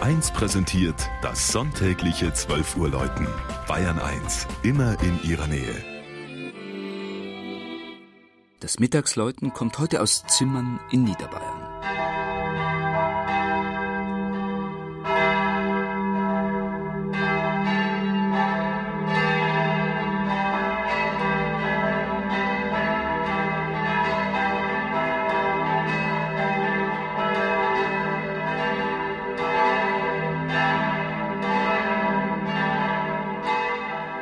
1 0.00 0.30
präsentiert 0.30 1.10
das 1.20 1.52
sonntägliche 1.52 2.32
12 2.32 2.78
Uhr 2.78 2.88
Läuten. 2.88 3.26
Bayern 3.68 3.98
1, 3.98 4.46
immer 4.62 4.96
in 5.02 5.22
ihrer 5.22 5.46
Nähe. 5.46 5.74
Das 8.60 8.78
Mittagsläuten 8.78 9.52
kommt 9.52 9.78
heute 9.78 10.00
aus 10.00 10.24
Zimmern 10.26 10.80
in 10.90 11.04
Niederbayern. 11.04 11.49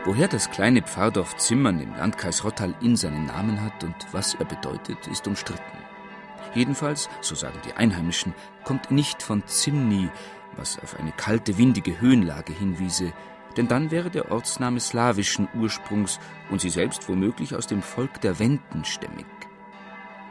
Woher 0.09 0.27
das 0.27 0.51
kleine 0.51 0.81
Pfarrdorf 0.81 1.37
Zimmern 1.37 1.81
im 1.81 1.95
Landkreis 1.95 2.43
Rottal-Inn 2.43 2.97
seinen 2.97 3.27
Namen 3.27 3.61
hat 3.61 3.85
und 3.85 3.95
was 4.11 4.33
er 4.33 4.47
bedeutet, 4.47 5.07
ist 5.07 5.29
umstritten. 5.29 5.61
Jedenfalls, 6.55 7.11
so 7.21 7.35
sagen 7.35 7.59
die 7.67 7.75
Einheimischen, 7.75 8.33
kommt 8.65 8.91
nicht 8.91 9.23
von 9.23 9.47
Zimni, 9.47 10.09
was 10.57 10.79
auf 10.83 10.99
eine 10.99 11.13
kalte, 11.13 11.59
windige 11.59 12.01
Höhenlage 12.01 12.55
hinwiese, 12.55 13.13
denn 13.59 13.69
dann 13.69 13.91
wäre 13.91 14.09
der 14.09 14.33
Ortsname 14.33 14.81
slawischen 14.81 15.47
Ursprungs 15.55 16.21
und 16.51 16.63
sie 16.63 16.71
selbst 16.71 17.07
womöglich 17.11 17.55
aus 17.55 17.67
dem 17.67 17.83
Volk 17.83 18.23
der 18.23 18.39
Wenden 18.39 18.87
stämmig. 18.87 19.27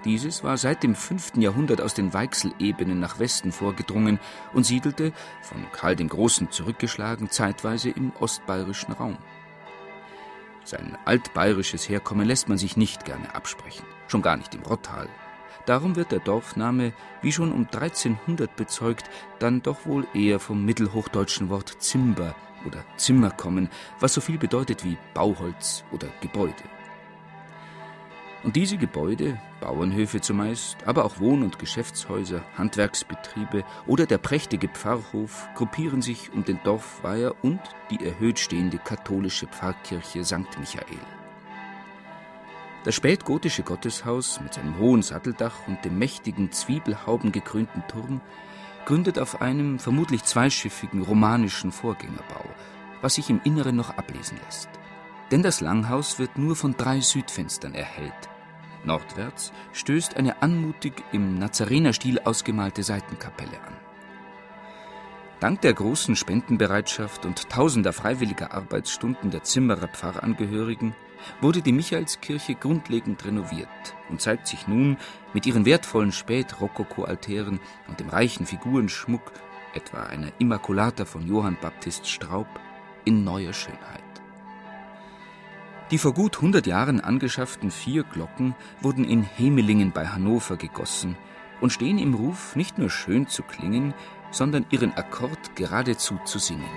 Dieses 0.05 0.43
war 0.43 0.57
seit 0.57 0.81
dem 0.81 0.95
5. 0.95 1.33
Jahrhundert 1.35 1.81
aus 1.81 1.93
den 1.93 2.15
Weichselebenen 2.15 2.99
nach 2.99 3.19
Westen 3.19 3.51
vorgedrungen 3.51 4.19
und 4.53 4.65
siedelte, 4.65 5.13
von 5.43 5.71
Karl 5.71 5.95
dem 5.95 6.09
Großen 6.09 6.49
zurückgeschlagen, 6.49 7.29
zeitweise 7.29 7.91
im 7.91 8.11
ostbayerischen 8.19 8.95
Raum. 8.95 9.19
Sein 10.67 10.97
altbayerisches 11.05 11.87
Herkommen 11.87 12.27
lässt 12.27 12.49
man 12.49 12.57
sich 12.57 12.75
nicht 12.75 13.05
gerne 13.05 13.33
absprechen, 13.33 13.85
schon 14.09 14.21
gar 14.21 14.35
nicht 14.35 14.53
im 14.53 14.63
Rottal. 14.63 15.07
Darum 15.65 15.95
wird 15.95 16.11
der 16.11 16.19
Dorfname, 16.19 16.91
wie 17.21 17.31
schon 17.31 17.53
um 17.53 17.67
1300 17.71 18.53
bezeugt, 18.53 19.09
dann 19.39 19.61
doch 19.61 19.85
wohl 19.85 20.05
eher 20.13 20.41
vom 20.41 20.65
mittelhochdeutschen 20.65 21.47
Wort 21.47 21.81
Zimber 21.81 22.35
oder 22.65 22.83
Zimmer 22.97 23.29
kommen, 23.29 23.69
was 24.01 24.13
so 24.13 24.19
viel 24.19 24.37
bedeutet 24.37 24.83
wie 24.83 24.97
Bauholz 25.13 25.85
oder 25.93 26.09
Gebäude. 26.19 26.63
Und 28.43 28.55
diese 28.55 28.77
Gebäude, 28.77 29.39
Bauernhöfe 29.59 30.21
zumeist, 30.21 30.77
aber 30.85 31.05
auch 31.05 31.19
Wohn- 31.19 31.43
und 31.43 31.59
Geschäftshäuser, 31.59 32.43
Handwerksbetriebe 32.57 33.63
oder 33.87 34.05
der 34.05 34.19
prächtige 34.19 34.67
Pfarrhof 34.67 35.49
gruppieren 35.55 36.01
sich 36.01 36.31
um 36.33 36.45
den 36.45 36.59
Dorfweiher 36.63 37.33
und 37.41 37.59
die 37.89 38.05
erhöht 38.05 38.39
stehende 38.39 38.77
katholische 38.77 39.47
Pfarrkirche 39.47 40.23
St. 40.23 40.59
Michael. 40.59 40.99
Das 42.83 42.95
spätgotische 42.95 43.63
Gotteshaus 43.63 44.39
mit 44.39 44.53
seinem 44.53 44.77
hohen 44.77 45.01
Satteldach 45.01 45.67
und 45.67 45.83
dem 45.83 45.97
mächtigen 45.97 46.51
zwiebelhaubengekrönten 46.51 47.83
Turm 47.87 48.21
gründet 48.85 49.19
auf 49.19 49.41
einem 49.41 49.79
vermutlich 49.79 50.23
zweischiffigen 50.23 51.01
romanischen 51.01 51.73
Vorgängerbau, 51.73 52.45
was 53.01 53.15
sich 53.15 53.29
im 53.29 53.41
Inneren 53.43 53.75
noch 53.75 53.97
ablesen 53.97 54.39
lässt. 54.45 54.69
Denn 55.31 55.43
das 55.43 55.61
Langhaus 55.61 56.19
wird 56.19 56.37
nur 56.37 56.55
von 56.55 56.75
drei 56.77 57.01
Südfenstern 57.01 57.73
erhellt. 57.73 58.29
Nordwärts 58.85 59.51
stößt 59.73 60.15
eine 60.15 60.41
anmutig 60.41 60.93
im 61.11 61.37
Nazarenerstil 61.37 62.19
ausgemalte 62.19 62.83
Seitenkapelle 62.83 63.59
an. 63.61 63.73
Dank 65.39 65.61
der 65.61 65.73
großen 65.73 66.15
Spendenbereitschaft 66.15 67.25
und 67.25 67.49
tausender 67.49 67.93
freiwilliger 67.93 68.53
Arbeitsstunden 68.53 69.29
der 69.29 69.43
Zimmerer 69.43 69.87
Pfarrangehörigen 69.87 70.95
wurde 71.41 71.61
die 71.61 71.73
Michaelskirche 71.73 72.55
grundlegend 72.55 73.23
renoviert 73.23 73.67
und 74.09 74.21
zeigt 74.21 74.47
sich 74.47 74.67
nun 74.67 74.97
mit 75.33 75.45
ihren 75.45 75.65
wertvollen 75.65 76.11
Spätrokoko-Altären 76.11 77.59
und 77.87 77.99
dem 77.99 78.09
reichen 78.09 78.47
Figurenschmuck, 78.47 79.31
etwa 79.75 80.03
einer 80.03 80.31
Immaculata 80.39 81.05
von 81.05 81.27
Johann 81.27 81.57
Baptist 81.61 82.07
Straub, 82.07 82.47
in 83.05 83.23
neuer 83.23 83.53
Schönheit. 83.53 84.06
Die 85.89 85.97
vor 85.97 86.13
gut 86.13 86.35
100 86.35 86.67
Jahren 86.67 86.99
angeschafften 86.99 87.71
vier 87.71 88.03
Glocken 88.03 88.55
wurden 88.81 89.05
in 89.05 89.23
Hemelingen 89.23 89.93
bei 89.93 90.05
Hannover 90.05 90.57
gegossen 90.57 91.15
und 91.61 91.71
stehen 91.71 91.97
im 91.97 92.13
Ruf, 92.13 92.57
nicht 92.57 92.77
nur 92.77 92.89
schön 92.89 93.27
zu 93.27 93.41
klingen, 93.41 93.93
sondern 94.29 94.65
ihren 94.69 94.93
Akkord 94.93 95.55
geradezu 95.55 96.19
zu 96.25 96.39
singen. 96.39 96.69